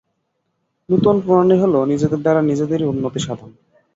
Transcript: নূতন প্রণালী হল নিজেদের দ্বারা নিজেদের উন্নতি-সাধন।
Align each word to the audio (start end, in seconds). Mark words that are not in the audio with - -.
নূতন 0.89 1.15
প্রণালী 1.19 1.55
হল 1.59 1.73
নিজেদের 1.85 2.19
দ্বারা 2.21 2.41
নিজেদের 2.41 2.81
উন্নতি-সাধন। 2.85 3.49